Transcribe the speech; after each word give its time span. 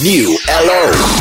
New 0.00 0.38
LO. 0.48 1.17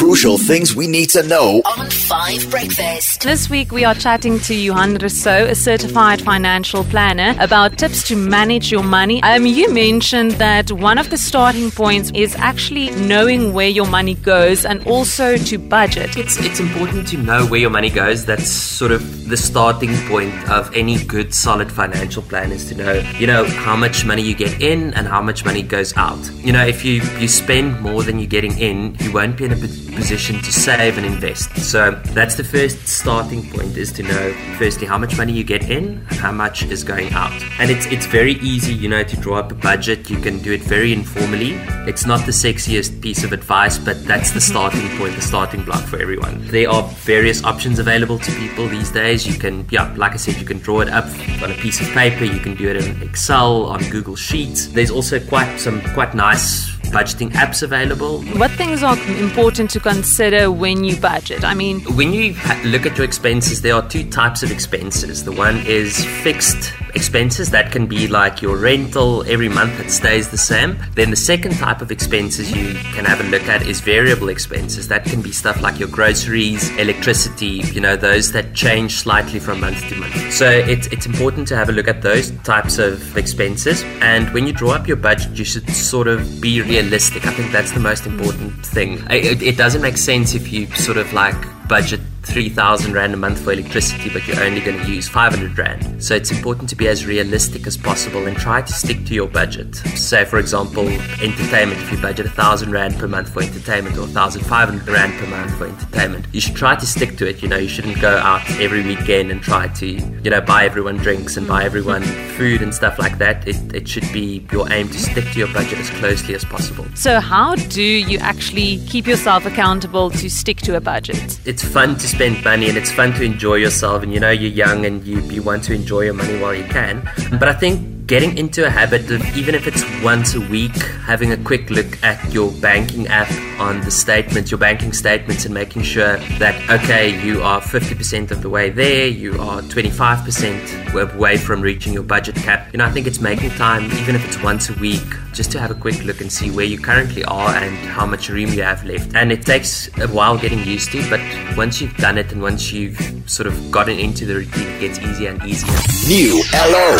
Crucial 0.00 0.38
things 0.38 0.74
we 0.74 0.86
need 0.86 1.10
to 1.10 1.22
know 1.24 1.60
on 1.76 1.90
5 1.90 2.50
Breakfast. 2.50 3.20
This 3.20 3.50
week 3.50 3.70
we 3.70 3.84
are 3.84 3.94
chatting 3.94 4.40
to 4.40 4.54
Johann 4.54 4.96
Rossouw, 4.96 5.46
a 5.50 5.54
certified 5.54 6.22
financial 6.22 6.84
planner, 6.84 7.36
about 7.38 7.76
tips 7.76 8.02
to 8.04 8.16
manage 8.16 8.72
your 8.72 8.82
money. 8.82 9.22
Um, 9.22 9.44
you 9.44 9.70
mentioned 9.70 10.32
that 10.32 10.72
one 10.72 10.96
of 10.96 11.10
the 11.10 11.18
starting 11.18 11.70
points 11.70 12.10
is 12.14 12.34
actually 12.36 12.90
knowing 12.92 13.52
where 13.52 13.68
your 13.68 13.86
money 13.86 14.14
goes 14.14 14.64
and 14.64 14.82
also 14.86 15.36
to 15.36 15.58
budget. 15.58 16.16
It's 16.16 16.38
it's 16.38 16.60
important 16.60 17.06
to 17.08 17.18
know 17.18 17.44
where 17.44 17.60
your 17.60 17.70
money 17.70 17.90
goes. 17.90 18.24
That's 18.24 18.50
sort 18.50 18.92
of 18.92 19.28
the 19.28 19.36
starting 19.36 19.94
point 20.08 20.32
of 20.50 20.74
any 20.74 21.04
good 21.04 21.34
solid 21.34 21.70
financial 21.70 22.22
plan 22.22 22.52
is 22.52 22.66
to 22.70 22.74
know, 22.74 22.94
you 23.18 23.26
know, 23.26 23.44
how 23.44 23.76
much 23.76 24.06
money 24.06 24.22
you 24.22 24.34
get 24.34 24.62
in 24.62 24.94
and 24.94 25.06
how 25.06 25.20
much 25.20 25.44
money 25.44 25.62
goes 25.62 25.94
out. 25.98 26.18
You 26.36 26.52
know, 26.52 26.66
if 26.66 26.86
you 26.86 27.02
you 27.18 27.28
spend 27.28 27.82
more 27.82 28.02
than 28.02 28.18
you're 28.18 28.28
getting 28.28 28.56
in, 28.58 28.96
you 29.00 29.12
won't 29.12 29.36
be 29.36 29.44
in 29.44 29.52
a 29.52 29.56
position 29.90 30.40
to 30.42 30.52
save 30.52 30.96
and 30.96 31.06
invest. 31.06 31.56
So 31.58 31.92
that's 32.14 32.34
the 32.34 32.44
first 32.44 32.86
starting 32.86 33.48
point 33.50 33.76
is 33.76 33.92
to 33.92 34.02
know 34.02 34.32
firstly 34.58 34.86
how 34.86 34.98
much 34.98 35.16
money 35.16 35.32
you 35.32 35.44
get 35.44 35.70
in 35.70 36.04
and 36.10 36.18
how 36.18 36.32
much 36.32 36.62
is 36.64 36.84
going 36.84 37.12
out. 37.12 37.32
And 37.58 37.70
it's 37.70 37.86
it's 37.86 38.06
very 38.06 38.34
easy, 38.34 38.74
you 38.74 38.88
know, 38.88 39.02
to 39.02 39.16
draw 39.16 39.38
up 39.38 39.52
a 39.52 39.54
budget. 39.54 40.10
You 40.10 40.18
can 40.18 40.38
do 40.38 40.52
it 40.52 40.62
very 40.62 40.92
informally. 40.92 41.52
It's 41.88 42.06
not 42.06 42.24
the 42.26 42.32
sexiest 42.32 43.00
piece 43.00 43.24
of 43.24 43.32
advice, 43.32 43.78
but 43.78 44.04
that's 44.04 44.30
the 44.32 44.40
starting 44.40 44.88
point, 44.98 45.14
the 45.14 45.22
starting 45.22 45.64
block 45.64 45.84
for 45.84 46.00
everyone. 46.00 46.46
There 46.46 46.68
are 46.68 46.82
various 47.04 47.44
options 47.44 47.78
available 47.78 48.18
to 48.18 48.32
people 48.32 48.68
these 48.68 48.90
days. 48.90 49.26
You 49.26 49.38
can 49.38 49.66
yeah, 49.70 49.92
like 49.96 50.12
I 50.12 50.16
said, 50.16 50.36
you 50.36 50.46
can 50.46 50.58
draw 50.58 50.80
it 50.80 50.88
up 50.88 51.06
on 51.42 51.50
a 51.50 51.54
piece 51.54 51.80
of 51.80 51.88
paper, 51.88 52.24
you 52.24 52.40
can 52.40 52.54
do 52.54 52.68
it 52.68 52.76
in 52.76 53.02
Excel, 53.02 53.64
on 53.66 53.82
Google 53.90 54.16
Sheets. 54.16 54.68
There's 54.68 54.90
also 54.90 55.20
quite 55.20 55.58
some 55.58 55.80
quite 55.94 56.14
nice 56.14 56.79
budgeting 56.90 57.30
apps 57.32 57.62
available. 57.62 58.22
What 58.38 58.50
things 58.52 58.82
are 58.82 58.98
important 59.18 59.70
to 59.70 59.80
consider 59.80 60.50
when 60.50 60.84
you 60.84 60.96
budget? 60.96 61.44
I 61.44 61.54
mean, 61.54 61.80
when 61.96 62.12
you 62.12 62.34
look 62.64 62.86
at 62.86 62.96
your 62.96 63.04
expenses, 63.04 63.62
there 63.62 63.74
are 63.74 63.88
two 63.88 64.08
types 64.10 64.42
of 64.42 64.50
expenses. 64.50 65.24
The 65.24 65.32
one 65.32 65.58
is 65.66 66.04
fixed 66.22 66.72
expenses 66.94 67.50
that 67.50 67.72
can 67.72 67.86
be 67.86 68.06
like 68.08 68.42
your 68.42 68.56
rental 68.56 69.22
every 69.26 69.48
month 69.48 69.78
it 69.80 69.90
stays 69.90 70.28
the 70.30 70.38
same. 70.38 70.78
Then 70.94 71.10
the 71.10 71.16
second 71.16 71.54
type 71.54 71.80
of 71.80 71.90
expenses 71.90 72.54
you 72.54 72.74
can 72.94 73.04
have 73.04 73.20
a 73.20 73.24
look 73.24 73.42
at 73.48 73.66
is 73.66 73.80
variable 73.80 74.28
expenses. 74.28 74.88
That 74.88 75.04
can 75.04 75.22
be 75.22 75.32
stuff 75.32 75.60
like 75.62 75.78
your 75.78 75.88
groceries, 75.88 76.70
electricity, 76.76 77.62
you 77.72 77.80
know, 77.80 77.96
those 77.96 78.32
that 78.32 78.54
change 78.54 78.96
slightly 78.96 79.38
from 79.38 79.60
month 79.60 79.88
to 79.88 79.96
month. 79.96 80.32
So 80.32 80.48
it's 80.48 80.86
it's 80.88 81.06
important 81.06 81.48
to 81.48 81.56
have 81.56 81.68
a 81.68 81.72
look 81.72 81.88
at 81.88 82.02
those 82.02 82.30
types 82.42 82.78
of 82.78 83.16
expenses. 83.16 83.82
And 84.00 84.32
when 84.34 84.46
you 84.46 84.52
draw 84.52 84.72
up 84.72 84.86
your 84.86 84.96
budget, 84.96 85.32
you 85.32 85.44
should 85.44 85.68
sort 85.70 86.08
of 86.08 86.40
be 86.40 86.60
realistic 86.60 86.90
realistic. 86.90 87.26
I 87.26 87.32
think 87.32 87.52
that's 87.52 87.72
the 87.72 87.80
most 87.80 88.06
important 88.06 88.66
thing. 88.66 89.04
It, 89.10 89.42
it 89.42 89.56
doesn't 89.56 89.82
make 89.82 89.96
sense 89.96 90.34
if 90.34 90.52
you 90.52 90.66
sort 90.74 90.96
of 90.96 91.12
like 91.12 91.36
budget 91.68 92.00
3,000 92.22 92.92
Rand 92.92 93.14
a 93.14 93.16
month 93.16 93.42
for 93.42 93.52
electricity, 93.52 94.10
but 94.10 94.26
you're 94.26 94.42
only 94.42 94.60
going 94.60 94.78
to 94.78 94.90
use 94.90 95.08
500 95.08 95.56
Rand. 95.58 96.02
So 96.02 96.14
it's 96.14 96.30
important 96.30 96.68
to 96.70 96.76
be 96.76 96.88
as 96.88 97.06
realistic 97.06 97.66
as 97.66 97.76
possible 97.76 98.26
and 98.26 98.36
try 98.36 98.62
to 98.62 98.72
stick 98.72 99.04
to 99.06 99.14
your 99.14 99.28
budget. 99.28 99.74
Say, 99.74 100.24
for 100.24 100.38
example, 100.38 100.88
entertainment, 100.88 101.80
if 101.80 101.92
you 101.92 101.98
budget 101.98 102.26
1,000 102.26 102.70
Rand 102.70 102.98
per 102.98 103.08
month 103.08 103.32
for 103.32 103.42
entertainment 103.42 103.96
or 103.96 104.02
1,500 104.02 104.88
Rand 104.88 105.12
per 105.14 105.26
month 105.26 105.56
for 105.56 105.66
entertainment, 105.66 106.26
you 106.32 106.40
should 106.40 106.56
try 106.56 106.76
to 106.76 106.86
stick 106.86 107.16
to 107.18 107.28
it. 107.28 107.42
You 107.42 107.48
know, 107.48 107.56
you 107.56 107.68
shouldn't 107.68 108.00
go 108.00 108.16
out 108.16 108.48
every 108.60 108.82
weekend 108.82 109.30
and 109.30 109.42
try 109.42 109.68
to, 109.68 109.86
you 109.86 110.30
know, 110.30 110.40
buy 110.40 110.64
everyone 110.64 110.96
drinks 110.96 111.36
and 111.36 111.46
buy 111.46 111.64
everyone 111.64 112.02
food 112.36 112.62
and 112.62 112.74
stuff 112.74 112.98
like 112.98 113.18
that. 113.18 113.46
It, 113.46 113.56
it 113.74 113.88
should 113.88 114.10
be 114.12 114.46
your 114.52 114.70
aim 114.72 114.88
to 114.88 114.98
stick 114.98 115.24
to 115.32 115.38
your 115.38 115.52
budget 115.52 115.78
as 115.78 115.90
closely 115.90 116.34
as 116.34 116.44
possible. 116.44 116.86
So, 116.94 117.20
how 117.20 117.54
do 117.54 117.82
you 117.82 118.18
actually 118.18 118.78
keep 118.86 119.06
yourself 119.06 119.46
accountable 119.46 120.10
to 120.10 120.30
stick 120.30 120.58
to 120.58 120.76
a 120.76 120.80
budget? 120.80 121.40
It's 121.44 121.64
fun 121.64 121.96
to 121.96 122.08
spend 122.10 122.42
money 122.44 122.68
and 122.68 122.76
it's 122.76 122.90
fun 122.90 123.12
to 123.14 123.22
enjoy 123.22 123.54
yourself 123.54 124.02
and 124.02 124.12
you 124.12 124.20
know 124.20 124.30
you're 124.30 124.50
young 124.50 124.84
and 124.84 125.04
you, 125.04 125.20
you 125.22 125.42
want 125.42 125.62
to 125.64 125.74
enjoy 125.74 126.00
your 126.02 126.14
money 126.14 126.38
while 126.40 126.54
you 126.54 126.64
can. 126.64 127.02
But 127.38 127.48
i 127.48 127.52
think 127.54 127.99
getting 128.10 128.36
into 128.36 128.66
a 128.66 128.70
habit 128.70 129.08
of 129.12 129.24
even 129.36 129.54
if 129.54 129.68
it's 129.68 129.84
once 130.02 130.34
a 130.34 130.40
week 130.48 130.74
having 131.06 131.30
a 131.30 131.36
quick 131.36 131.70
look 131.70 132.02
at 132.02 132.18
your 132.34 132.50
banking 132.54 133.06
app 133.06 133.30
on 133.60 133.80
the 133.82 133.90
statements 133.90 134.50
your 134.50 134.58
banking 134.58 134.92
statements 134.92 135.44
and 135.44 135.54
making 135.54 135.80
sure 135.80 136.16
that 136.40 136.56
okay 136.68 137.16
you 137.24 137.40
are 137.40 137.60
50% 137.60 138.32
of 138.32 138.42
the 138.42 138.50
way 138.50 138.68
there 138.68 139.06
you 139.06 139.40
are 139.40 139.62
25% 139.62 141.14
away 141.14 141.36
from 141.36 141.60
reaching 141.60 141.92
your 141.92 142.02
budget 142.02 142.34
cap. 142.34 142.68
You 142.72 142.78
know 142.78 142.84
i 142.84 142.90
think 142.90 143.06
it's 143.06 143.20
making 143.20 143.50
time 143.50 143.84
even 143.92 144.16
if 144.16 144.26
it's 144.26 144.42
once 144.42 144.70
a 144.70 144.74
week 144.80 145.06
just 145.32 145.52
to 145.52 145.60
have 145.60 145.70
a 145.70 145.74
quick 145.74 146.02
look 146.04 146.20
and 146.20 146.32
see 146.32 146.50
where 146.50 146.64
you 146.64 146.78
currently 146.78 147.24
are 147.24 147.54
and 147.54 147.76
how 147.86 148.04
much 148.04 148.28
room 148.28 148.52
you 148.52 148.62
have 148.62 148.84
left. 148.84 149.14
And 149.14 149.30
it 149.30 149.42
takes 149.42 149.88
a 149.98 150.08
while 150.08 150.36
getting 150.36 150.64
used 150.64 150.90
to 150.92 151.08
but 151.08 151.20
once 151.56 151.80
you've 151.80 151.96
done 151.96 152.18
it 152.18 152.32
and 152.32 152.42
once 152.42 152.72
you've 152.72 152.98
sort 153.30 153.46
of 153.46 153.70
gotten 153.70 153.98
into 153.98 154.26
the 154.26 154.34
routine 154.34 154.66
it 154.66 154.80
gets 154.80 154.98
easier 154.98 155.30
and 155.30 155.42
easier. 155.44 155.72
New 156.08 156.42
lo 156.52 156.96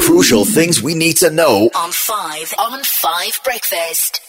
crucial 0.00 0.33
things 0.42 0.82
we 0.82 0.94
need 0.94 1.18
to 1.18 1.30
know 1.30 1.70
on 1.76 1.92
5 1.92 2.54
on 2.58 2.82
5 2.82 3.40
breakfast 3.44 4.20